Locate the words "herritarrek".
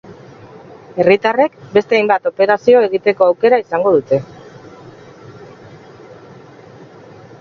1.01-1.57